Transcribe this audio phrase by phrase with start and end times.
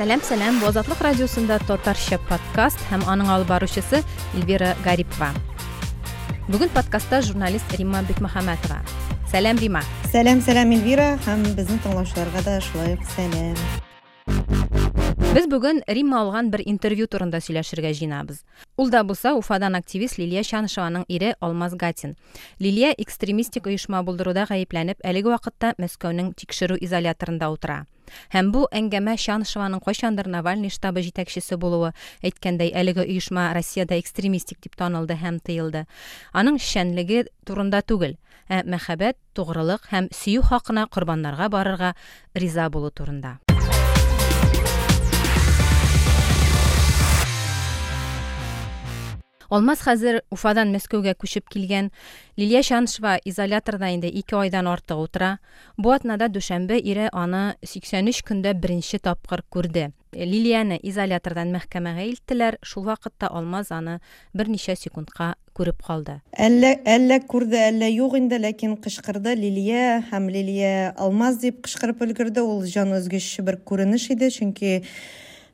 [0.00, 3.98] сәлем сәлем бу азатлык радиосунда татарча подкаст һәм аның алып баручысы
[4.38, 5.28] эльвира гарипова
[6.46, 8.78] бүгүн подкастта журналист римма бекмөхәмәтова
[9.28, 13.60] сәлем рима сәлем сәлем эльвира һәм безнең тыңлаучыларга да шулай ук сәлем
[15.30, 18.40] Без бүген Римма алган бер интервью турында сөйләшергә җыенабыз.
[18.82, 22.16] Ул да булса Уфадан активист Лилия Шанышеваның ире Алмаз Гатин.
[22.58, 27.84] Лилия экстремистик оешма булдыруда гаепләнеп, әлеге вакытта Мәскәүнең тикшерү изоляторында утыра.
[28.32, 31.92] Һәм бу әңгәмә Шанышеваның кайчандыр Навальный штабы җитәкчесе булуы,
[32.22, 35.86] әйткәндәй, әлеге оешма Россиядә экстремистик дип танылды һәм тыелды.
[36.32, 38.16] Аның шәнлеге турында түгел,
[38.48, 41.94] ә мәхәббәт, тугрылык һәм сөю хакына корбаннарга барырга
[42.34, 43.38] риза булу турында.
[49.50, 51.88] Алмаз хәзер Уфадан Мәскәүгә күчеп килгән.
[52.38, 55.30] Лилия Шаншева изоляторда инде 2 айдан артык утыра.
[55.76, 59.90] Бу атнада дүшәмбе ире аны 83 көндә беренче тапкыр күрде.
[60.14, 62.60] Лилияны изолятордан мәхкәмәгә илттеләр.
[62.62, 63.98] Шул вакытта Алмаз аны
[64.32, 66.20] берничә секундка күреп калды.
[66.30, 72.46] Әллә әллә күрде, әллә юк инде, ләкин кычкырды Лилия һәм Лилия Алмаз дип кычкырып өлгерде.
[72.46, 74.84] Ул җан өзгеч бер күренеш иде, чөнки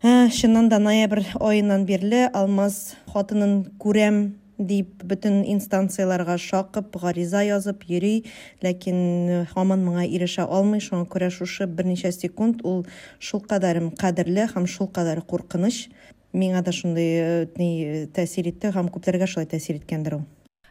[0.06, 8.22] чыннан да ноябрь айынан бирле алмаз хатынын күрәм дип бөтен инстанцияларга шакып гариза язып йөри
[8.62, 12.84] ләкин һаман моңа ирешә алмый шуңа күрә шушы берничә секунд ул
[13.18, 15.88] шулкадәр кадерле һәм шулкадәр куркыныч
[16.32, 20.26] миңа да шундай ни тәэсир итте һәм күпләргә шулай тәэсир иткәндер ул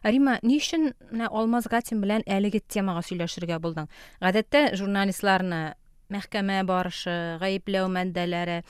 [0.06, 0.92] Рима, ни өчен
[1.26, 3.88] Алмаз Гатин белән әлеге темага сөйләшергә булдың?
[4.22, 5.74] Гадәттә журналистларны
[6.12, 8.62] мәхкәмә барышы, гаепләү мәндәләре,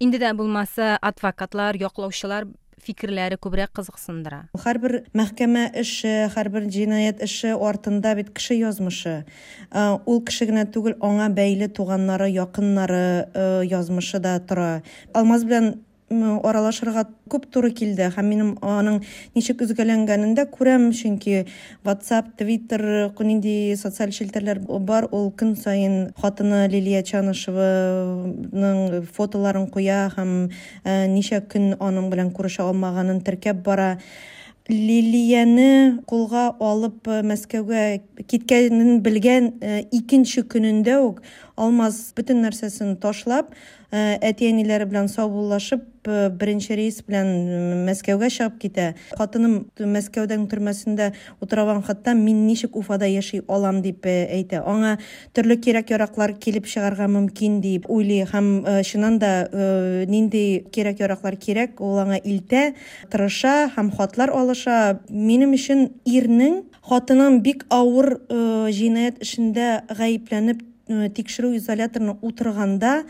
[0.00, 2.46] инде дә булмаса адвокатлар, яклаучылар
[2.84, 4.42] фикерләре күбрәк кызыксындыра.
[4.60, 9.24] Һәрбер мәхкәмә эше, һәрбер җинаять эше артында бит кеше язмышы.
[9.72, 14.82] Ул кеше генә түгел, аңа бәйле туганнары, якыннары язмышы да тора.
[15.14, 15.78] Алмаз белән
[16.10, 19.00] аралашырга күп туры килде һәм минем аның
[19.34, 20.92] ничек үзгәләнгәнен дә күрәм.
[20.92, 21.46] Чөнки
[21.84, 25.08] whatsapp twitter нинди социаль челтәрләр бар.
[25.12, 30.50] Ул көн сайын хатыны лилия чанышеваның фотоларын куя һәм
[30.84, 33.98] ничә көн аның белән күрешә алмаганын теркәп бара.
[34.64, 39.60] Лилияны кулга алып мәскәүгә киткәнен белгән
[39.92, 41.20] икенче көнендә үк
[41.60, 43.52] алмаз бөтен нәрсәсен ташлап
[43.92, 48.86] әти әниләре белән саубуллашып беренче рейс белән мәскәүгә чыгып китә.
[49.18, 51.12] Хатыным мәскәүдән төрмәсендә
[51.44, 53.82] утырган хатта мин ничек уфада яши алам?
[53.84, 54.62] дип әйтә.
[54.64, 54.96] Аңа
[55.34, 58.24] төрле кирәк яраклар килеп чыгарга мөмкин дип уйлый.
[58.30, 59.32] Һәм чыннан да
[60.08, 62.74] нинди кирәк яраклар кирәк ул аңа илтә
[63.10, 65.00] тырыша һәм хатлар алыша.
[65.08, 73.04] Минем өчен ирнең хатының бик авыр җинаять эшендә гаепләнеп тикшерү изоляторына утырганда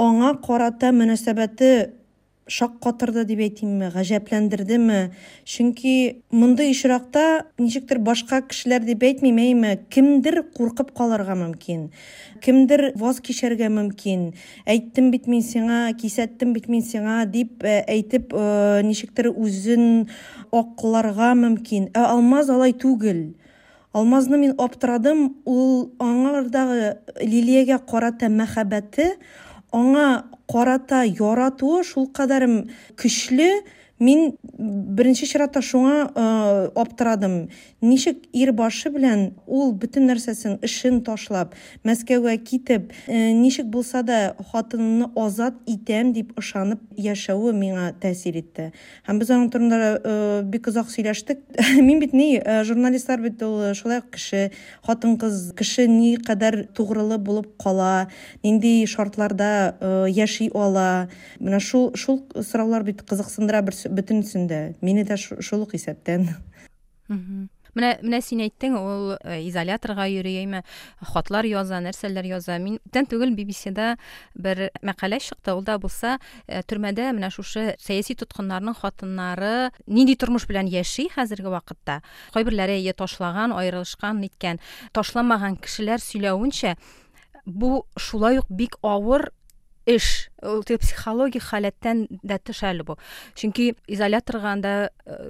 [0.00, 1.70] аңа карата мөнәсәбәте
[2.48, 4.98] шаккатырды дип әйтимме гаҗәпләндердеме
[5.44, 7.24] чөнки мондый очракта
[7.58, 9.74] ничектер башка кешеләр дип әйтмим әйме?
[9.92, 11.88] Кемдер куркып калырга мөмкин
[12.44, 14.30] кемдер ваз кичәргә мөмкин
[14.66, 18.32] әйттем бит мин сиңа кисәттем бит мин сиңа дип әйтеп
[18.86, 20.08] ничектер үзен
[20.52, 23.26] акларга мөмкин ә алмаз алай түгел
[23.96, 29.14] алмазны мин аптырадым ул аңардагы лилиягә карата мәхәббәте
[29.76, 32.46] аңа карата яратуы шулкадәр
[32.96, 33.50] көчле
[33.98, 36.08] мин беренче чиратта шуңа
[36.78, 37.48] аптырадым.
[37.80, 41.54] Ничек ир башы белән ул бөтен нәрсәсен эшен ташлап
[41.86, 48.70] мәскәүгә китеп ничек булса да хатынны азат итәм дип ышанып яшәве миңа тәэсир итте.
[49.08, 51.42] Һәм без аның турында бик озак сөйләштек.
[51.88, 54.50] Мин бит ни журналистлар бит ул шулай кеше
[54.86, 58.08] хатын кыз кеше ни кадәр тугрылы булып кала
[58.42, 61.08] нинди шартларда яши ала.
[61.40, 66.28] Менә шул шул сораулар бит кызыксындыра бер бөтенсендә мине дә шул ук исәптән.
[67.76, 69.12] Менә менә син әйттең ул
[69.44, 70.62] изоляторга йөрөйме
[71.12, 72.56] хатлар яза нәрсәләр яза.
[72.58, 73.92] Мин тән түгел bbcда
[74.34, 75.54] бер мәкалә чыкты.
[75.54, 76.16] Ул да булса
[76.48, 82.00] төрмәдә менә шушы сәяси тоткыннарның хатыннары нинди тормыш белән яши хәзерге вакытта?
[82.34, 84.60] Кайберләре я ташлаган аерылышкан ниткән
[84.96, 86.76] ташламаган кешеләр сөйләвенчә
[87.46, 89.30] бу шулай ук бик авыр
[89.86, 90.30] эш.
[90.42, 92.96] Ул психологик халәттән дә тыш әле бу.
[93.34, 94.72] Чөнки изоляторга анда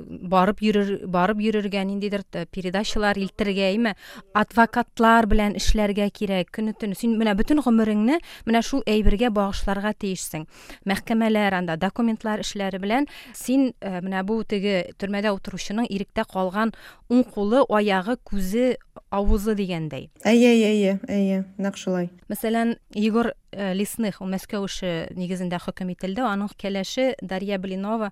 [0.09, 3.95] барып йөрер барып йөрергә ниндидер передачалар илтергә име
[4.35, 6.95] адвокатлар белән эшләргә кирәк көне төн.
[6.99, 10.47] Син менә бөтен гомереңне менә шул әйбергә багышларга тиешсең.
[10.89, 16.75] Мәхкәмәләр анда документлар эшләре белән син менә бу теге төрмәдә утыручының иректә калган
[17.09, 18.77] уң кулы аягы күзе
[19.15, 20.11] авызы дигәндәй.
[20.27, 22.11] Әйе әйе әйе нәкъ шулай.
[22.29, 28.11] Мәсәлән егор лесных ул мәскәү эше нигезендә хөкем ителде аның кәләше дарья блинова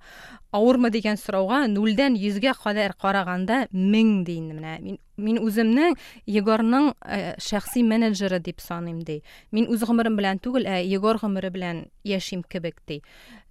[0.52, 5.96] авырмы дигән сорауга нулдән йөзгә кадәр караганда мең ди менә мин мин үземнең
[6.28, 11.50] егорның ә, шәхси менеджеры дип саныйм ди мин үз гомерем белән түгел ә егор гомере
[11.50, 13.00] белән яшим кебек ди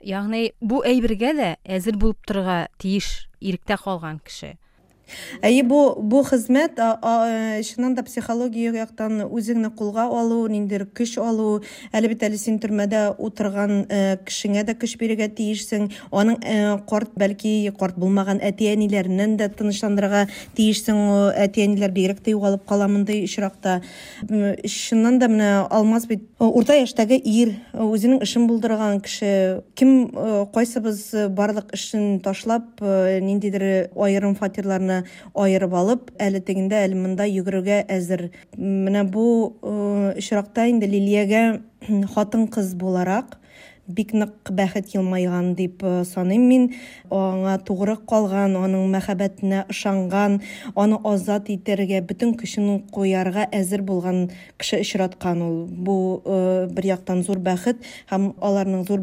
[0.01, 4.55] ягъни бу әйбергә дә әзер булып торырга тиеш иректә калган кеше
[5.41, 6.79] әйе бу бу хезмәт
[7.67, 11.61] чыннан да психология яктан үзеңне кулга алу ниндидер көч алу
[11.93, 13.85] әле бит әле син төрмәдә утырган
[14.25, 16.39] кешеңә дә көч бирергә тиешсең аның
[16.89, 20.25] карт бәлки карт булмаган әти әниләреннән дә тынычландырырга
[20.57, 21.01] тиешсең
[21.45, 23.81] әти әниләр бигрәк тә югалып кала мондый очракта.
[24.21, 26.25] Чыннан да менә алмаз бит.
[26.39, 30.09] Урта яшьтәге ир үзенең эшен булдырган кеше кем
[30.53, 34.94] кайсыбыз барлык эшен ташлап ниндидер аерым фатирларны
[35.33, 39.25] айырып алып әле тегендә әле монда йөгерергә әзер менә бу
[40.15, 41.45] очракта инде лилиягә
[42.15, 43.39] хатын кыз буларак
[43.87, 46.63] бик нык бәхет елмайган дип саныйм мин
[47.13, 48.89] аңа тугры калган аның
[50.75, 57.37] аны азат итәргә бөтен көчен куярга әзер булган кеше очраткан ул бу бер яктан зур
[57.37, 58.99] бәхет һәм аларның зур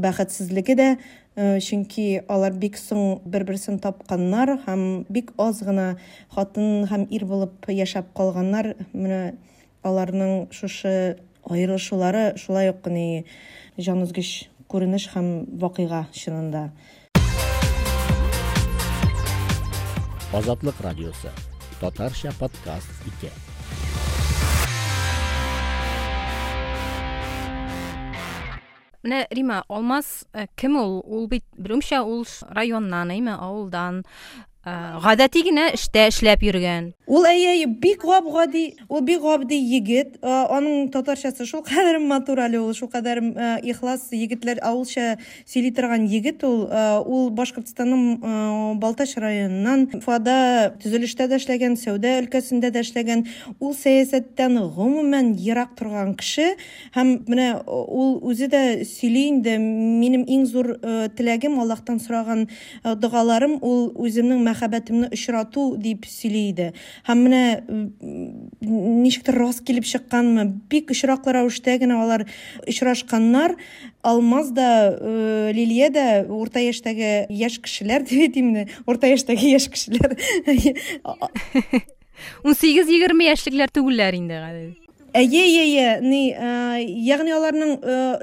[0.75, 0.97] дә
[1.37, 5.97] чөнки алар бик соң бер берсен тапканнар һәм бик аз гына
[6.35, 8.75] хатын һәм ир булып яшәп калганнар.
[8.93, 9.35] Менә
[9.83, 11.17] аларның шушы
[11.49, 13.25] аерылышулары шулай ук ни
[13.79, 16.71] җан өзгеч күренеш һәм вакыйга чынында.
[20.33, 21.33] Азатлык радиосы.
[21.81, 23.33] Татарча подкаст ике.
[29.06, 30.26] менә рима алмаз
[30.56, 32.26] кем ул ул бит берүмчә ул
[32.58, 34.04] районнан әйме авылдан
[34.65, 36.93] Гадәти генә эштә эшләп йөргән.
[37.13, 40.15] Ул әйе бик гап гади ул бик гади егет.
[40.23, 43.19] Аның татарчасы шулкадәр матур әле ул шулкадәр
[43.67, 46.69] ихлас егетләр авылча сөйли торган егет ул.
[47.03, 53.27] Ул башкортстанның балтач районыннан уфада төзелештә дә эшләгән сәүдә өлкәсендә дә эшләгән.
[53.59, 56.55] Ул сәясәттән гомумән ерак торган кеше
[56.95, 59.59] һәм менә ул үзе дә сөйли инде.
[59.59, 60.77] Минем иң зур
[61.19, 62.47] теләгем аллаһтан сораган
[62.85, 66.69] догаларым ул үземнең очрату дип сөйли иде
[67.07, 67.43] һәм менә
[68.61, 72.27] ничектер раст килеп чыкканмы бик очраклы рәвештә генә алар
[72.67, 73.57] очрашканнар
[74.03, 74.97] алмаз да
[75.53, 80.17] лилия да урта яшьтәге яшь кешеләр дип әйтимме урта яшьтәге яшь кешеләр
[82.45, 84.39] ун сигез егерме яшьлекләр түгелләр инде
[85.13, 87.75] әйе әйе ни ягъни аларның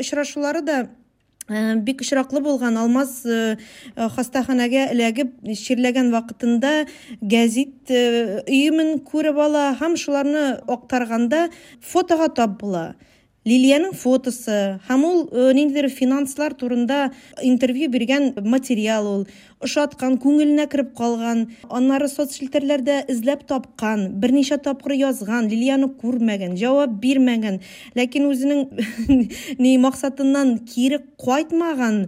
[0.01, 0.79] очрашулары да
[1.49, 3.21] бик очраклы булган алмаз
[4.15, 6.73] хастаханәгә эләгеп чирләгән вакытында
[7.21, 11.47] гәзит өемен күреп ала һәм шуларны актарганда
[11.81, 12.93] фотога тап була
[13.49, 14.57] лилияның фотосы
[14.87, 15.19] һәм ул
[15.57, 17.09] ниндидер финанслар турында
[17.43, 19.23] интервью биргән материал ул.
[19.59, 27.59] Ошаткан күңеленә кереп калган аннары соцшелтәрләрдә эзләп тапкан берничә тапкыр язган лилияны күрмәгән җавап бирмәгән
[27.99, 28.61] ләкин үзенең
[29.63, 32.05] ни максатыннан кире кайтмаган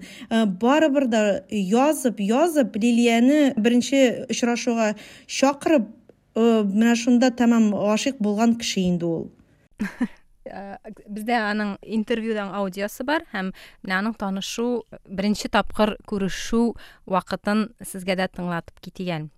[0.62, 4.94] барыбер да язып язып лилияны беренче очрашуга
[5.28, 5.92] чакырып
[6.36, 9.30] менә шунда тәмам гашыйк булган кеше инде ул.
[11.08, 13.52] бездә аның интервьюдан аудиосы бар һәм
[13.84, 16.66] менә аның танышуу беренче тапкыр күрешүү
[17.16, 19.30] вакытын сезгә дә тыңлатып китегән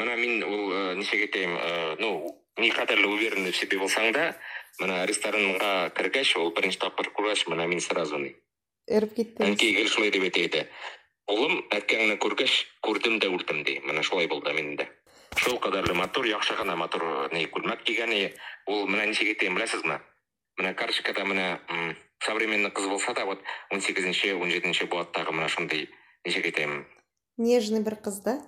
[0.00, 1.58] менә мин ул ничек әйтәм
[2.00, 2.12] ну
[2.60, 4.32] никадәрле уверенный в себе булсаң да
[4.80, 8.34] менә ресторанга кергәч ул беренче тапкыр күргәч менә мин сразу ни
[8.88, 10.66] эреп киттем әнкәй гел шулай дип әйтә
[11.32, 14.88] улым әткәңне күргәч күрдем дә үлдем ди менә шулай булды миндә
[15.38, 18.12] шул кадәрле матур яхшы гына матур ни күлмәк кигән
[18.66, 20.00] ул менә ничек әйтәм беләсезме
[20.56, 21.60] мына карточкада мына
[22.18, 25.88] современный қыз болса да вот он сегізінші он жетінші болады мына ошондой
[26.24, 26.86] нечеге айтайын.
[27.36, 28.38] Нежный бір қыз да?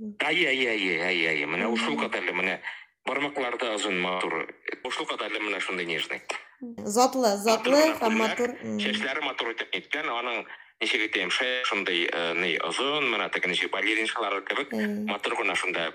[0.00, 1.46] Иә иә иә иә иә.
[1.46, 2.60] Мына ушул катарлы мына
[3.04, 4.48] бармаклары озун матур.
[4.84, 6.22] Ушул катарлы мына ушундай нежный.
[6.60, 10.44] Затлы затлы матур чәчләре матур итеп неткән аның
[10.80, 12.04] ничек әйтәм шая шундай
[12.36, 14.72] ни озын мына ничек балериншалар кебек
[15.08, 15.88] матур гына шундай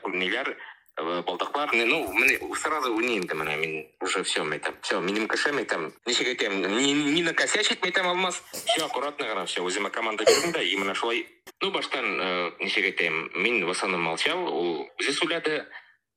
[1.00, 5.92] неләр балдаклар ну міне сразу уйнеймін міне мен уже все айтамын все менің кішім айтамын
[6.06, 10.52] нешеге айтамын не, не накосячить мен айтамын алмас все аккуратно ғана все өзіме команда бердім
[10.52, 11.26] да именно шулай
[11.60, 15.64] ну баштан ә, нешеге айтайын мен в основном молчал ол өзі сөйледі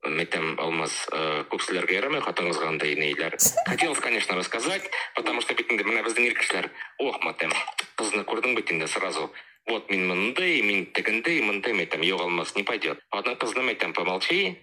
[0.04, 3.36] мен айтамын алмас ә, көп кісілерге ярамай қатыңызға андай нелер.
[3.66, 7.52] Хотелось конечно рассказать потому что бетінде мына біздің ер кісілер ох матем
[7.96, 9.32] қызны көрдің бе сразу.
[9.66, 13.00] Вот мен мындай мен тігіндей мындай айтамын жоқ алмас не пойдет.
[13.12, 14.56] Қызына мен айтамын помолчи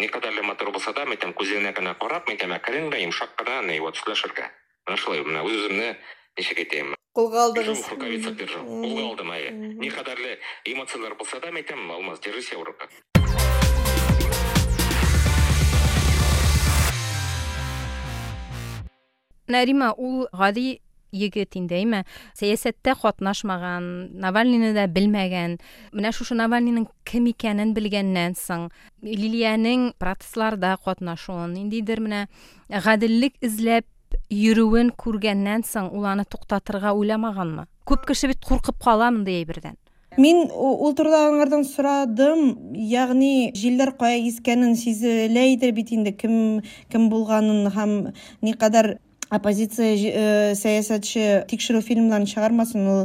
[0.00, 3.80] не қадәрлі матур болса да мен айтамын көзіне ғана қарап мен айтамын әкіреңдей йумшақ қана
[3.80, 4.48] вот сөйлешерге
[4.86, 5.92] мына шулай мына өз өзімні
[6.38, 11.62] ничек әйтәм кулга алдыгыз рукавица держал кулга алдым әйе не кадәрле эмоциялар булса да мен
[11.64, 12.88] әйтәм алмаз держи себя в руках
[19.49, 20.79] Нарима ул гади
[21.13, 22.01] егет инде әйме
[22.35, 23.85] сәясәттә катнашмаган
[24.19, 25.59] навальныйны да белмәгән
[25.93, 28.67] менә шушы навальныйның кем икәнен белгәннән соң
[29.05, 32.25] лилиянең протестларда катнашуын ниндидер менә
[32.87, 39.43] гаделлек эзләп йөрүен күргәннән соң ул аны туктатырга уйламаганмы күп кеше бит куркып кала мондый
[39.43, 39.77] әйбердән
[40.15, 47.09] Мин ул турыда аңардан сорадым, ягъни җилләр кая искәнен сизелә иде бит инде кем кем
[47.11, 47.91] булганын һәм
[48.39, 48.93] никадәр
[49.30, 53.02] оппозиция сәясәтче тикшерү фильмларын чыгармасын ул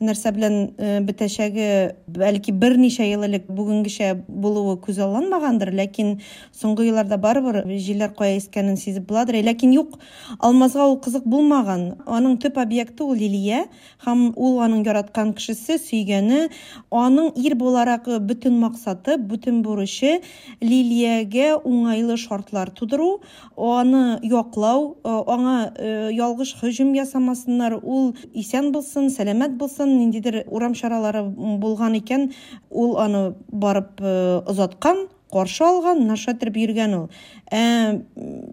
[0.00, 0.56] нәрсә белән
[1.04, 1.68] бетәчәге
[2.08, 6.14] бәлки берничә ел элек бүгенгечә булуы күзалланмагандыр ләкин
[6.56, 9.98] соңгы елларда барыбер җилләр кая искәнен сизеп буладыр ләкин юк
[10.38, 13.66] алмазга ул кызык булмаган аның төп объекты ул лилия
[14.06, 16.46] һәм ул аның яраткан кешесе сөйгәне
[16.90, 20.22] аның ир буларак бөтен максаты бөтен бурычы
[20.64, 23.20] лилиягә уңайлы шартлар тудыру
[23.56, 25.65] аны яклау аңа
[26.12, 27.78] ялгыш һөҗүм ясамасыннар.
[27.82, 32.30] Ул исән булсын сәламәт булсын ниндидер урам чаралары булган икән.
[32.70, 35.06] Ул аны барып озаткан.
[35.06, 37.06] э, каршы алган нашатырып йөргән ул.
[37.50, 38.00] Ә,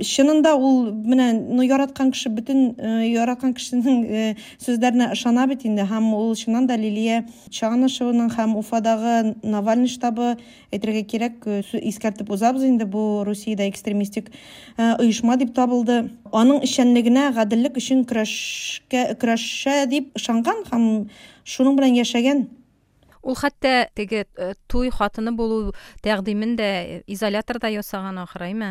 [0.05, 5.85] чынында ул менә ну яраткан кеше бөтен э, яраткан кешенең сүзләренә ышана бит инде.
[5.89, 10.33] Һәм ул чыннан да лилия чагынышеваның һәм уфадагы навальный штабы
[10.73, 11.47] әйтергә кирәк
[11.81, 14.31] искәртеп узабыз инде бу русиядә экстремистик
[14.77, 16.09] оешма дип табылды.
[16.33, 20.89] Аның эшчәнлегенә гаделлек өчен көрәшкә көрәшә дип ышанган һәм
[21.45, 22.47] шуның белән яшәгән.
[23.23, 26.69] Ул хәтта теге э, туй хатыны булу тәкъдимен дә
[27.07, 28.69] изоляторда ясаган ахры әйме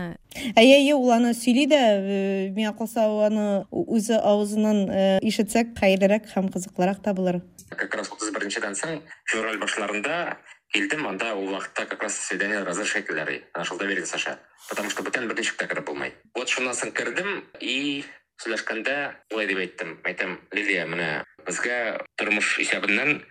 [0.54, 6.30] әйе әйе ул аны сөйли дә э, миңа калса аны үзе авызыннан э, ишетсәк хәерлерәк
[6.36, 7.42] һәм кызыклырак табылыр
[7.72, 10.38] как раз отыз беренчедән соң февраль башларында
[10.72, 15.38] килдем анда ул вакытта как раз свидание разрешительләр ошол доверие саша потому что бүтән бер
[15.38, 16.14] ничек тә кереп булмай.
[16.36, 18.04] Вот шуннан соң кердем и
[18.42, 18.96] сөйләшкәндә
[19.32, 19.96] улай дип әйттем.
[20.08, 21.10] Әйтәм лилия менә
[21.46, 21.78] безгә
[22.20, 23.22] тормыш исәбеннән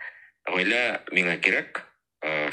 [0.49, 1.83] гаилә миңа кирәк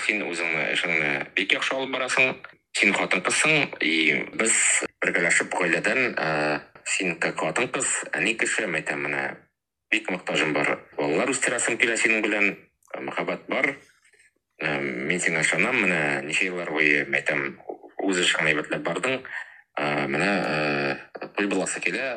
[0.05, 2.37] син үзеңне эшеңне бик яхшы алып барасың
[2.79, 3.95] син хатын кызсың и
[4.39, 4.55] без
[5.03, 6.17] бергәләшеп гаиләдән
[6.89, 9.25] син как хатын кыз әни кеше мен әйтәм менә
[9.93, 12.57] бик мохтаҗым бар балалар үстерәсем килә синең белән
[12.97, 13.75] мөхәббәт бар.
[14.61, 17.45] Мин сиңа ышанам менә ничә еллар буе мен әйтәм
[18.09, 19.21] үз эшеңне әйбәтләп бардың.
[20.13, 20.33] Менә
[21.37, 22.09] туй буласы килә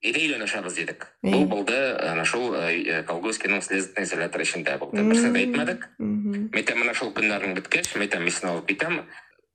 [0.00, 1.08] Ире өйләнешәбез дидек.
[1.20, 2.54] Бу булды ана шул
[3.08, 5.02] Колгойскийның следственный изолятор эчендә булды.
[5.04, 5.82] Берсе дә әйтмәдек.
[6.00, 9.02] Мәйтәм менә шул көннәрнең беткәч, мәйтәм мин алып китәм.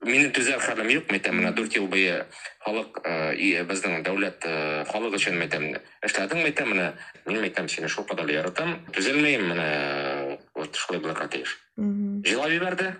[0.05, 2.27] Минем түзәр хәлем юк, мәйтәм менә 4 ел буе
[2.61, 2.99] халык
[3.71, 4.45] безнең дәүләт
[4.91, 5.65] халык өчен мәйтәм
[6.05, 6.91] эшләдең, мәйтәм менә
[7.25, 8.75] мин мәйтәм сине шул кадәр яратам.
[8.93, 11.57] Түзелмәйм менә вот шулай булырга тиеш.
[11.79, 12.93] Җылап җибәрде.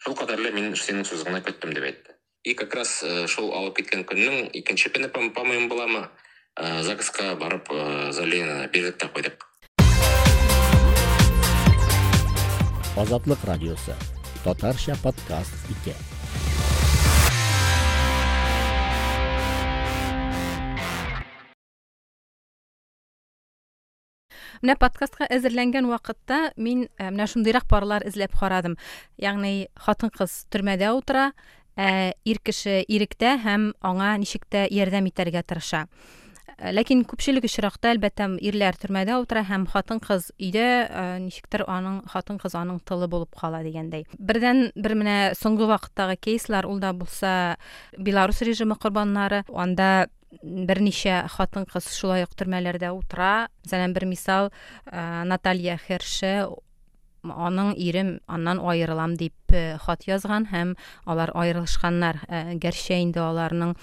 [0.00, 2.16] Шул кадәрле мин синең сүзеңне көттем дип әйтте.
[2.44, 6.08] И как раз шул алып киткән көннең икенче көне, по-моему, буламы?
[6.60, 9.40] Э, загсқа барып э, заявление бердік та қойдық
[12.92, 13.96] азатлык радиосы.
[14.44, 15.96] Татарча подкаст ике
[24.60, 28.76] менә подкастка әзерләнгән вакытта мин э, менә шундыйрак парлар эзләп карадым
[29.16, 31.30] ягъни хатын кыз төрмәдә утыра
[31.80, 35.88] ә ир кеше иректә һәм аңа ничек тә ярдәм итәргә тырыша.
[36.76, 40.68] Ләкин күпчелек очракта әлбәттә ирләр төрмәдә утыра һәм хатын кыз өйдә
[41.24, 46.68] ничектер аның хатын кыз аның тылы булып кала дигәндәй бердән бер менә соңгы вакыттагы кейслар
[46.70, 47.56] ул да булса
[47.98, 50.08] беларус режимы корбаннары анда
[50.42, 53.48] берничә хатын кыз шулай ук төрмәләрдә утыра.
[53.66, 54.50] Мәсәлән бер мисал
[54.92, 56.48] наталья херше
[57.22, 59.34] аның ирем аннан айырылам дип
[59.84, 60.74] хат язган һәм
[61.06, 62.18] алар аерылышканнар
[62.58, 63.74] гәрчә инде аларның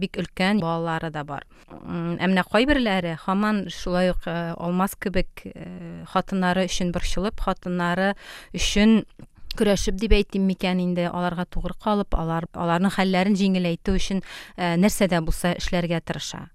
[0.00, 1.46] бик өлкән балалары да бар.
[1.70, 5.46] Ә менә кайберләре һаман шулай ук алмаз кебек
[6.12, 8.14] хатыннары өчен борчылып хатыннары
[8.52, 9.02] өчен
[9.56, 11.06] көрәшеп дип әйтим микән инде.
[11.08, 14.20] Аларга тугры калып алар аларның хәлләрен җиңеләйтү өчен
[14.56, 16.50] нәрсә дә булса эшләргә тырыша.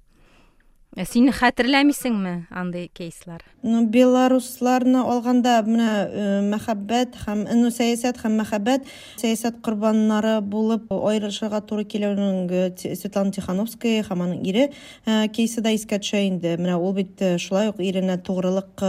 [0.91, 3.39] Ә син хәтерләмисеңме андай кейслар?
[3.63, 8.89] Ну, белорусларны алганда менә э, мәхәббәт һәм ну, сәясәт һәм мәхәббәт
[9.21, 12.65] сәясәт корбаннары булып аерылышырга туры килүнең э,
[12.99, 14.65] Светлана Тихановская һәм аның ире
[15.05, 16.57] э, кейсы да искә төшә инде.
[16.59, 18.83] Менә ул бит шулай ук иренә тугрылык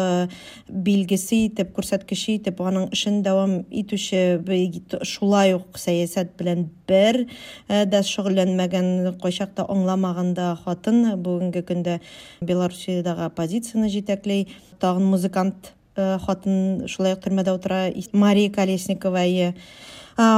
[0.67, 4.43] билгесе итеп, күрсәткече итеп аның эшен дәвам итүче
[5.07, 7.23] шулай ук сәясәт белән бер
[7.69, 14.49] дә шөгыльләнмәгән, кайчакта аңламаганда хатын бүгенге көндә инде белоруссиядагы оппозицияны жетәкләй
[14.81, 19.25] тагын музыкант хатын шулай ук утыра мария колесникова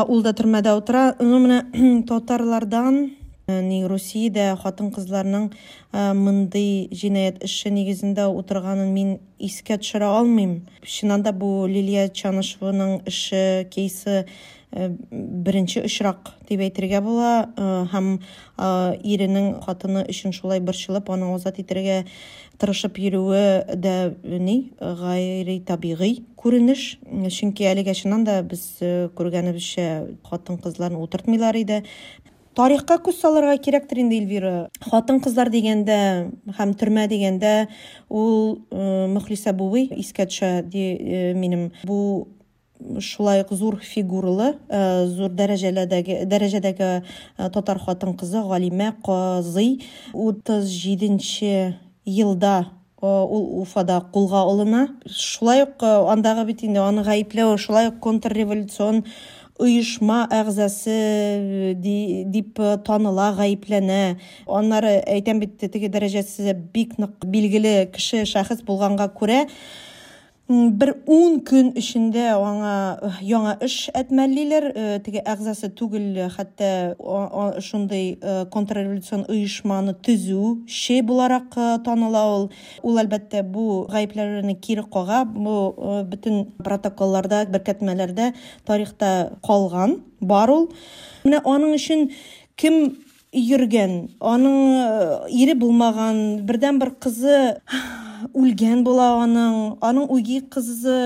[0.08, 3.10] ул да төрмәдә утыра ну менә татарлардан
[3.46, 5.50] ни русиядә хатын кызларның
[5.92, 13.68] мындай җинаять эше нигезендә утырганын мин искә төшерә алмыйм чыннан да бу лилия чанышеваның эше
[13.70, 14.24] кейсы
[14.74, 17.32] беренче очрак дип әйтергә була
[17.92, 18.08] һәм
[19.06, 22.02] иренең хатыны өчен шулай борчылып аны азат итәргә
[22.58, 24.72] тырышып йөрүе дә ни?
[24.80, 26.98] Гайри табигый күренеш.
[27.06, 29.88] Чөнки әлегә чыннан да без күргәнебезчә
[30.26, 31.82] хатын кызларны утыртмыйлар иде.
[32.54, 34.68] Тарихка күз салырга кирәктер инде эльвира.
[34.86, 35.98] Хатын кызлар дигәндә
[36.54, 37.54] һәм төрмә дигәндә
[38.14, 41.72] ул мөхлисә буби искә төшә ди минем.
[41.82, 42.28] Бу
[43.00, 44.54] шулай ук фигуралы
[45.06, 47.02] зур дәрәҗәләдәге дәрәҗәдәге
[47.36, 52.72] татар хатын кызы галимә казый утыз җиденче елда
[53.04, 54.88] ул уфада кулга алына.
[55.06, 59.04] Шулай ук андагы бит инде аны гаепләү шулай ук контрреволюцион
[59.58, 64.18] оешма әгъзасы дип таныла гаепләнә.
[64.46, 69.44] Аннары әйтәм бит теге дәрәҗәсе бик нык билгеле кеше шәхес булганга күрә.
[70.48, 74.66] Бер ун көн эчендә аңа яңа эш әтмәлиләр.
[75.04, 76.96] Теге әгъзасы түгел хәтта
[77.64, 78.18] шундый
[78.52, 82.50] контрреволюцион оешманы төзү шей буларак таныла ул.
[82.82, 85.72] Ул әлбәттә бу гаепләрне кире кага бу
[86.60, 88.34] протоколларда беркәтмәләрдә
[88.68, 90.68] тарихта калган бар ул.
[91.24, 92.10] Менә аның өчен
[92.60, 92.98] кем
[93.32, 94.10] йөргән?
[94.20, 97.56] Аның ире булмаган бердән бер кызы
[98.32, 100.96] үлгән була аның аның уги кызы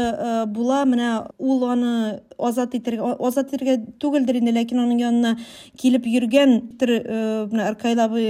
[0.54, 0.84] була.
[0.88, 5.32] Менә ул аны азат итәргә азат итәргә түгелдер инде ләкин аның янына
[5.80, 8.22] килеп йөргән менә эркайлабы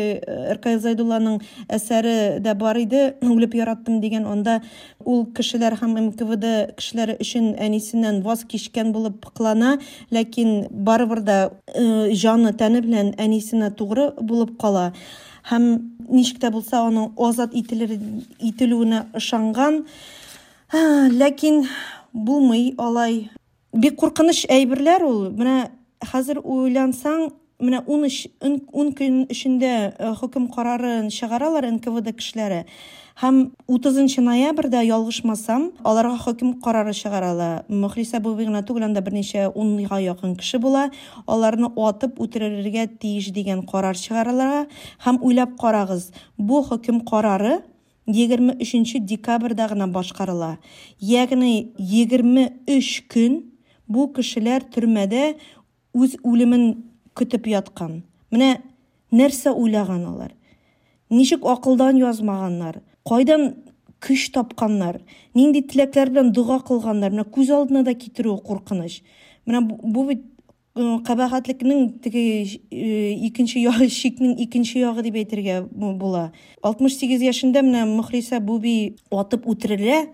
[0.55, 3.03] эркай зайдулланың әсәре дә бар иде.
[3.22, 4.61] Үлеп яраттым дигән анда
[5.05, 6.46] ул кешеләр һәм мквд
[6.79, 9.77] кешеләре өчен әнисеннән ваз кичкән булып кылана.
[10.14, 11.38] Ләкин барыбер да
[11.77, 14.92] җаны тәне белән әнисенә тугры булып кала.
[15.48, 15.64] Һәм
[16.08, 19.84] ничек тә булса аның азат ителүенә ышанган.
[20.72, 21.64] Ләкин
[22.12, 23.28] булмый алай.
[23.72, 25.20] Бик куркыныч әйберләр ул.
[25.32, 25.70] Менә
[26.12, 29.72] хәзер уйлансаң менә ун көн эчендә
[30.20, 32.64] хөкем карарын чыгаралар нквд кешеләре.
[33.18, 39.98] Һәм утызынчы ноябрьдә ялгышмасам аларга хөкем карары чыгарыла мөхлисә буби гына түгел анда берничә унга
[39.98, 40.85] якын кеше була.
[41.26, 44.68] Аларны атып үтерергә тиеш дигән карар чыгарыла
[45.02, 47.59] һәм уйлап карагыз бу хөкем карары
[48.07, 50.59] егерме өченче декабрьдә гына башкарыла.
[51.00, 53.40] Ягъни егерме өч көн
[53.88, 55.33] бу кешеләр төрмәдә
[55.92, 56.85] үз үлемен
[57.18, 58.04] көтеп яткан.
[58.31, 58.61] Менә
[59.11, 60.37] нәрсә уйлаган алар?
[61.11, 62.78] Ничек акылдан язмаганнар?
[63.09, 63.55] Кайдан
[64.01, 65.01] көч тапканнар
[65.35, 65.64] нинди
[66.33, 69.03] дуга кылганнар менә күз алдына да китерү куркыныч
[69.47, 70.25] менә бу бит
[70.79, 72.23] кабахәтлекнең теге
[72.71, 76.31] икенче ягы шикнең икенче ягы дип әйтергә була.
[76.62, 80.05] Алтмыш сигез яшендә менә мөхлисә буби атып үтерелә.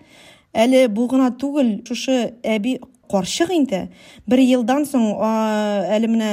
[0.55, 2.79] Әле бу гына түгел шушы әби
[3.11, 3.89] карчык инде.
[4.27, 5.05] Бер елдан соң
[5.95, 6.31] әле менә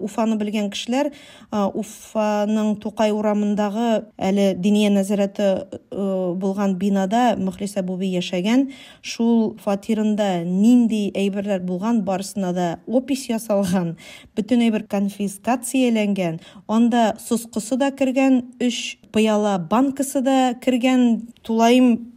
[0.00, 1.10] уфаны белгән кешеләр
[1.50, 5.50] уфаның тукай урамындагы әле диния нәзарәте
[5.90, 8.68] булган бинада мөхлисә буби яшәгән.
[9.02, 13.96] Шул фатирында нинди әйберләр булган барысына да опись ясалган
[14.36, 21.26] бөтен әйбер конфискацияләнгән анда соскысы да кергән өч пыяла банкасы да кергән.
[21.42, 22.12] Тулайым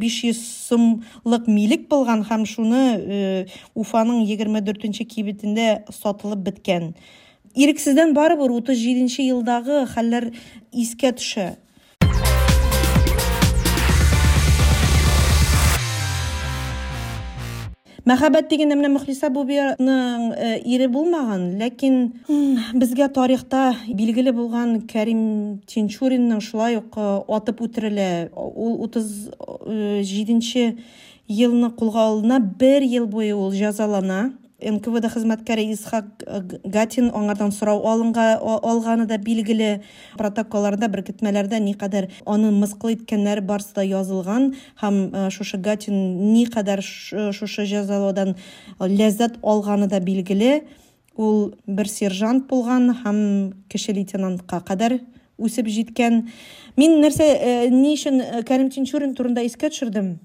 [0.00, 6.94] биш йөз сумлык милек булган һәм шуны уфаның егерме дүртенче кибетендә сатылып беткән
[7.56, 10.30] ирексездән барыбер утыз җиденче елдагы хәлләр
[10.72, 11.56] искә төшә.
[18.06, 20.28] Мәхәббәт дигәндә менә мөхлисә бубиның
[20.62, 21.96] ире булмаган ләкин
[22.78, 28.28] безгә тарихта билгеле булган кәрим тинчуринның шулай ук атып үтерелә.
[28.36, 29.28] Ул утыз
[30.06, 30.76] җиденче
[31.26, 34.30] елны кулга алына бер ел буе ул җәзалана.
[34.56, 36.22] Нквд хезмәткәре исхак
[36.64, 39.82] гатин аңардан сорау алганы да билгеле.
[40.16, 48.36] Протоколларда беркетмәләрдә никадәр аны мыскыл иткәннәр барысы да язылган һәм шушы гатин никадәр шушы җәзалаудан
[48.80, 50.64] ләззәт алганы да билгеле.
[51.16, 53.18] Ул бер сержант булган һәм
[53.68, 55.00] кеше лейтенантка кадәр
[55.36, 56.26] үсеп җиткән.
[56.76, 57.28] Мин нәрсә
[57.72, 60.16] ни өчен кәрим тинчурин турында искә төшердем?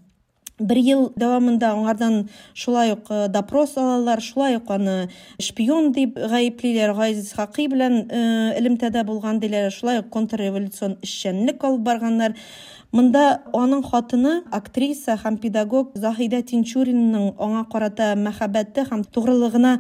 [0.62, 2.18] Бир ел дәвамында аңардан
[2.54, 5.10] шулай ук допрос алалар шулай ук аны
[5.42, 8.06] шпион дип гаеплиләр газиз хакый белән
[8.58, 12.38] элемтәдә булган диләр шулай ук контрреволюцион эшчәнлек алып барганнар
[12.92, 19.78] Мында аның хатыны актриса һәм педагог Заһидә Тинчуринның аңа карата мәхәббәте һәм тугрылыгына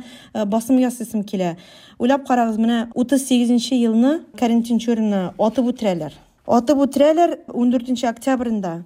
[0.47, 1.57] басым ясыйсым килә.
[1.99, 6.15] Уйлап карагыз, менә 38нче елны Карин Тинчуринны атып үтерәләр.
[6.47, 8.77] Атып үтерәләр 14 октябрендә.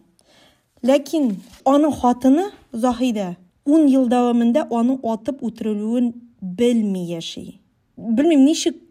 [0.85, 1.31] Ләкин
[1.65, 7.59] аның хатыны Заһидә 10 ел дәвамында аның атып үтерелүен белми яши.
[7.97, 8.81] Белмим, ничек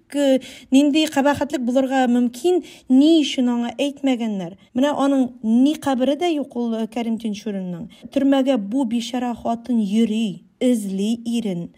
[0.74, 4.56] нинди кабахатлык булырга мөмкин ни өчен аңа әйтмәгәннәр.
[4.74, 7.88] Менә аның ни кабере дә юк ул кәрим тинчуринның.
[8.14, 11.68] Төрмәгә бу бишара хатын йөри эзли ирен.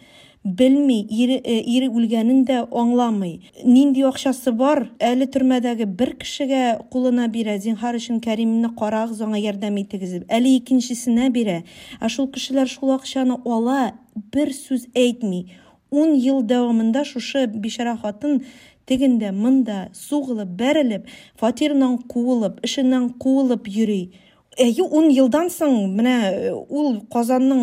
[0.46, 3.40] Белми ире, ире үлгәнен дә аңламый.
[3.64, 4.04] Нинди
[4.52, 4.87] бар?
[5.00, 7.59] Әле төрмәдәге бер кешегә кулына бирә.
[7.59, 11.62] Зинһар өчен кәримне карагыз аңа ярдәм итегез әле икенчесенә бирә.
[12.00, 13.94] Ә шул кешеләр шул акчаны ала
[14.32, 15.50] бер сүз әйтми.
[15.90, 18.44] Ун ел дәвамында шушы бишара хатын
[18.87, 24.12] тегендә мында сугылып бәрелеп фатирынан куылып эшеннән куылып йөри.
[24.57, 26.16] Әйе ун елдан соң менә
[26.53, 27.62] ул казанның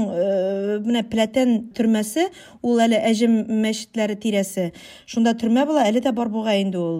[0.85, 2.27] менә пләтән төрмәсе
[2.61, 4.71] ул әле әҗем мәчетләре тирәсе.
[5.05, 6.99] Шунда төрмә була әле дә бар бугай инде ул.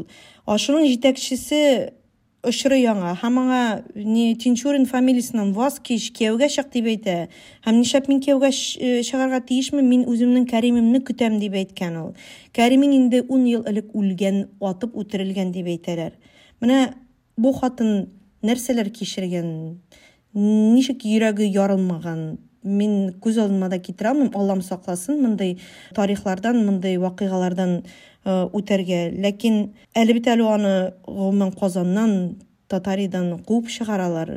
[0.49, 1.61] Ашының җитәкчесе
[2.43, 3.61] очрый яңа һәм аңа
[3.95, 7.15] не тинчурин фамилиясеннән ваз кич кияүгә чык дип әйтә.
[7.63, 8.49] Һәм нишләп мин кияүгә
[9.07, 12.11] чыгарга тиешме мин үземнең кәримемне көтәм дип әйткән ул.
[12.57, 16.17] Кәримең инде ун ел элек үлгән атып үтерелгән дип әйтәләр.
[16.59, 16.81] Менә
[17.37, 18.09] бу хатын
[18.43, 19.49] нәрсәләр кичергән
[20.33, 23.79] ничек йөрәге ярылмаган мин күз алдыма да
[24.09, 25.57] алмыйм аллам сакласын мондай
[25.95, 27.83] тарихлардан мондай вакыйгалардан
[28.25, 30.73] үтәргә ләкин әле бит әле аны
[31.05, 32.13] гомумән казаннан
[32.73, 34.29] татаридан куып чыгаралар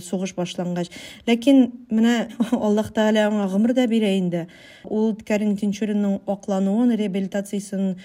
[0.00, 0.90] сугыш башлангач
[1.26, 2.14] ләкин менә
[2.66, 4.46] аллаһ тәала аңа гомер дә бирә инде.
[4.84, 7.96] Ул кәрим тинчуринның аклануын реабилитациясын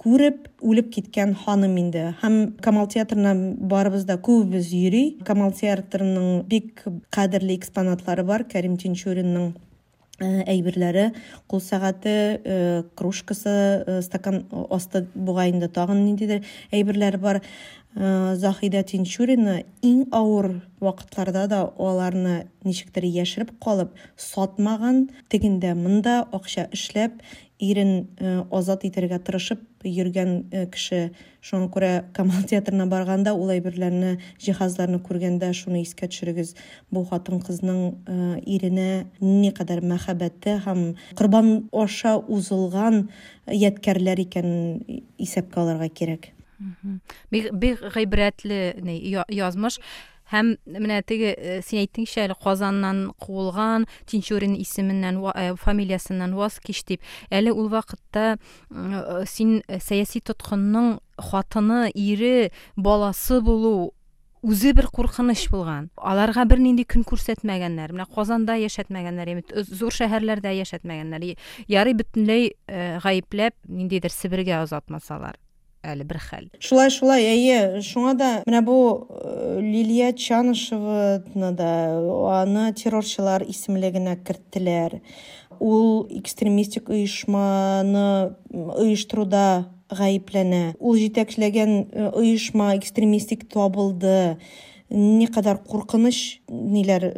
[0.00, 2.10] күреп үлеп киткән ханым инде.
[2.22, 3.34] Һәм камал театрына
[3.70, 5.02] барыбыз да күбебез йөри.
[5.28, 8.46] Камал театрының бик кадерле экспонатлары бар.
[8.48, 9.52] Кәрим тинчуринның
[10.20, 11.10] әйберләре.
[11.48, 12.14] Кул сәгате
[12.96, 17.40] кружкасы стакан асты бугай инде тагын ниндидер әйберләре бар.
[17.94, 27.18] Заһидә тинчурина иң авыр вакытларда да аларны ничектер яшереп калып сатмаган тегендә монда акча эшләп
[27.58, 28.06] ирен
[28.50, 30.32] азат итәргә тырышып йөргән
[30.72, 31.10] кеше
[31.42, 36.54] шуңа күрә камал театрына барганда ул әйберләрне җиһазларны күргәндә шуны искә төшерегез
[36.90, 37.82] бу хатын кызның
[38.46, 40.84] иренә никадәр мәхәббәте һәм
[41.18, 43.08] корбан аша узылган
[43.50, 46.30] ядкәрләр икәнен исәпкә алырга кирәк
[47.30, 48.78] бик гыйбрәтле
[49.28, 49.80] язмыш.
[50.30, 55.18] Һәм менә теге син әйттеңчә әле казаннан куылган тинчурин исеменнән
[55.58, 57.02] фамилиясыннан ваз кич дип.
[57.34, 58.36] Әле ул вакытта
[59.26, 63.90] син сәяси тоткынның хатыны ире баласы булу
[64.46, 65.90] үзе бер куркыныч булган.
[65.98, 67.90] Аларга бер нинди көн күрсәтмәгәннәр.
[67.90, 69.34] Менә казанда яшәтмәгәннәр
[69.66, 71.34] зур шәһәрләрдә яшәтмәгәннәр.
[71.66, 72.54] Ярый бөтенләй
[73.02, 75.42] гаепләп ниндидер себергә озатмасалар.
[75.82, 76.46] Әле бер хәл.
[76.60, 78.76] Шулай шулай әйе шуңа да менә бу
[79.60, 81.72] лилия чанышеваны да
[82.40, 85.00] аны террорчылар исемлегенә керттеләр
[85.60, 90.74] ул экстремистик оешманы оештыруда гаепләнә.
[90.78, 94.38] Ул җитәкчеләгән оешма экстремистик табылды.
[94.90, 97.10] Никадәр куркыныч ниләр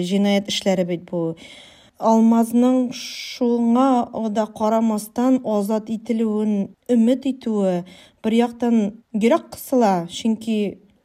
[0.00, 1.34] җинаять эшләре бит бу.
[2.02, 7.82] Алмазның шуңа да карамастан азат ителүен өмет итүе
[8.24, 8.78] бер яктан
[9.14, 10.58] йөрәк кысыла чөнки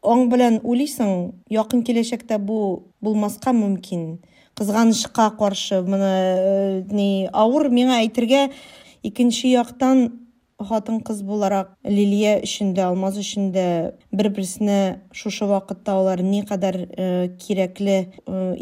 [0.07, 1.13] аң белән уйлыйсың
[1.53, 2.59] якын киләчәктә бу
[3.03, 4.17] булмаска мөмкин
[4.57, 8.47] кызганычка каршы моны ни авыр миңа әйтергә
[9.05, 10.07] икенче яктан
[10.59, 16.79] хатын кыз буларак лилия өчен алмаз өчен дә бер берсенә шушы вакытта алар никадәр
[17.37, 17.97] кирәкле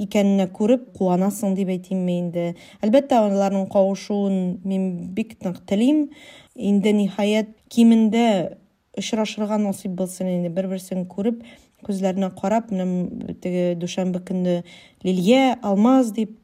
[0.03, 2.45] икәненә күреп куанасың дип әйтим мен инде
[2.83, 6.09] әлбәттә аларның кавышуын мин бик нык телим
[6.55, 8.57] инде ниһаять кимендә
[8.97, 11.45] очрашырга насыйп булсын инде бер берсен күреп
[11.87, 14.63] күзләренә карап менә теге дүшәмбе
[15.03, 16.35] лилия алмаз дип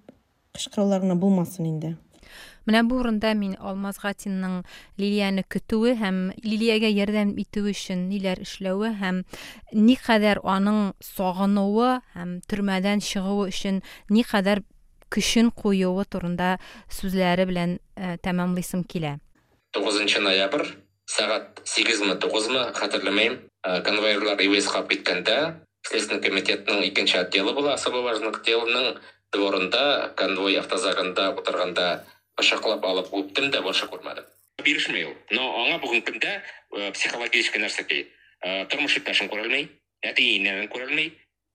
[0.53, 1.97] кычкырулар булмасын инде
[2.71, 4.61] менә бу урында мин алмаз гатинның
[5.01, 9.23] лилияны көтүе һәм лилиягә ярдәм итүе өчен ниләр эшләве һәм
[9.75, 14.63] никадәр аның сагынуы һәм төрмәдән чыгуы өчен никадәр
[15.11, 16.53] көчен куюы турында
[16.87, 19.17] сүзләре белән ә, тәмамлыйсым килә.
[19.75, 20.71] Тоғызынчы ноябрь
[21.11, 23.41] сағат сегізме тоғызмы хәтерләмәйм.
[23.83, 25.37] Конвоирлар эвес калып киткәндә
[25.89, 28.95] следственный комитетның икенче отделы була особо важных делның
[29.35, 31.87] дворында конвой автозагында отырғанда
[32.39, 33.11] башақлап алып
[33.51, 34.25] да больше көрмедім
[34.63, 38.01] берішмей ол но аңа бүгінгі күнде ә, психологический нәрсеге
[38.45, 39.67] ә, тұрмыш иптәшін көре алмай
[40.05, 41.11] әти енені көре алмай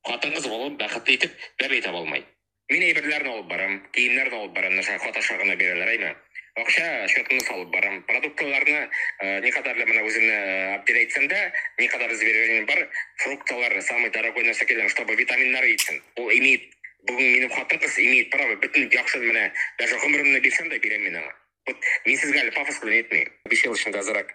[0.09, 2.25] қатын қыз болып бақытты етіп бәле таба алмай
[2.73, 6.15] мен әйберлерін алып барам киімдерді алып барам нәрсе хата шағына берелер айма
[6.57, 8.03] ақша счетымды салып барам.
[8.09, 8.89] Продуктыларны
[9.21, 10.37] ә, не кадар мына өзімні
[10.79, 12.89] әбдел айтсам да не сбережение бар.
[13.17, 16.63] Фрукталар самый дорогой нәрсе чтобы витаминдар етсін ол имеет
[17.09, 21.35] бүгін менің қыз имеет право бүтін жақсы міне даже ғұмырымды берсем де беремін мен оған.
[21.67, 24.29] Вот мен сізге әлі пафоскілен етмеймін бес жыл ішінде азырақ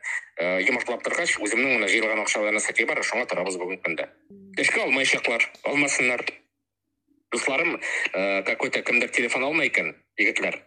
[0.43, 4.09] ыыы жұмыртқалап тұрғаш өзімнің мына жиылған ақшаларына сәке бар соңа тұрамыз бүгінгі күнде
[4.83, 6.25] алмай шақлар алмасындар
[7.31, 10.59] достарым ыыы какой то кімдір телефон алмай екен егітлер.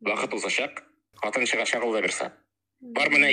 [0.00, 0.80] Уақыт болса шақ
[1.20, 2.30] атын шыға шағыла берсе
[2.80, 3.32] бар міне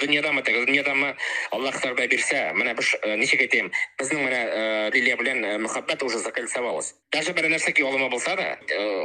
[0.00, 1.14] дүниедамы тегі дүниедамы
[1.52, 3.70] аллах тағала берсе міне біз нешеге айтайын?
[4.00, 4.40] Біздің міне
[4.94, 8.58] лилия белән ә, мөхәббәт уже закольцовалась даже бір нәрсеге болса да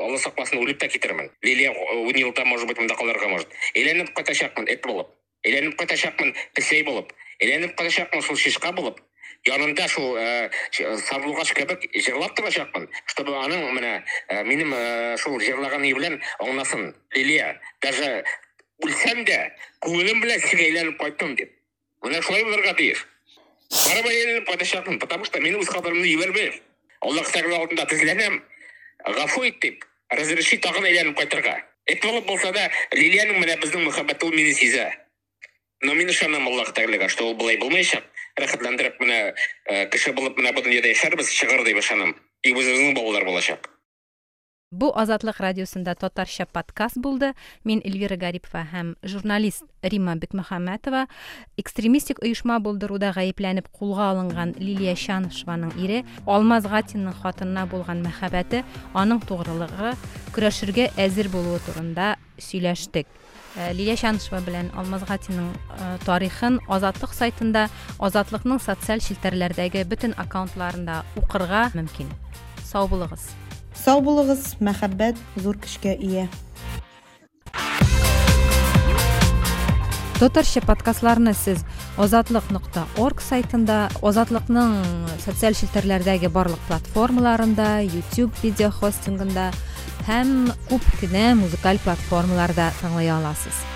[0.06, 1.32] алла сақласын өліп та кетермін.
[1.42, 3.50] Лилия он жылда может быть мында қаларға может.
[3.76, 5.10] Әйленіп қайташақпын эт болып.
[5.46, 7.14] Әйленіп қайташақпын пісей болып.
[7.42, 9.02] Әйленіп қайташақпын сол шишқа болып.
[9.46, 10.16] Янында шул
[10.74, 13.92] сарлуғаш кебек жырлап тұрашақпын чтобы аның міне
[14.48, 14.74] менің
[15.22, 17.52] шул жырлаған белән аңласын лилия
[17.86, 18.24] даже
[18.84, 19.40] өлсәм дә
[19.86, 21.52] күңелем белән сиңа әйләнеп кайттым дип
[22.06, 23.06] менә шулай булырга тиеш.
[23.72, 26.60] Барып әйләнеп кайтачакмын потому что мин үз кадерімді ебәрмәйм
[27.06, 28.42] аллаһ тәғала алдында тезләнәм.
[29.06, 31.56] Гафу ит дип разреши тагын әйләнеп кайтырга.
[31.86, 34.92] Эт булып булса да лилияның безнең мөхәббәте ул мине сизә.
[35.82, 38.04] Но мин ышанам аллаһ тәғалага что ул болай булмаячак.
[38.40, 39.20] Рәхәтләндереп менә
[39.70, 42.16] ә, кеше булып менә бу дөньяда яшәрбез чыгыр дип ышанам.
[42.44, 43.70] И үзебезнең балалар булачак.
[44.76, 47.30] Бу Азатлык радиосында татарча подкаст булды.
[47.64, 51.06] Мин Эльвира Гарипова һәм журналист Рима Бекмөхәммәтова
[51.56, 59.24] экстремистик оешма булдыруда гаепләнеп кулга алынган Лилия Шанышеваның ире Алмаз Гатинның хатынына булган мәхәббәте, аның
[59.24, 59.94] тугрылыгы,
[60.36, 63.08] көрәшергә әзер булуы турында сөйләштек.
[63.80, 65.56] Лилия Шанышева белән Алмаз Гатинның
[66.04, 72.12] тарихын Азатлык сайтында, Азатлыкның социаль челтәрләрдәге бөтен аккаунтларында укырга мөмкин.
[72.66, 73.32] Сау булыгыз.
[73.84, 76.30] Сау булыгыз мәхәббәт зур көчкә ия
[80.16, 81.66] Татарча подкастларны сез
[82.00, 84.78] озатлык.орг сайтында, Озатлыкның
[85.20, 89.52] социаль челтәрләрдәге барлык платформаларында, YouTube видео хостингында
[90.08, 90.36] һәм
[90.72, 93.75] күп кенә музыкаль платформаларда тыңлый аласыз.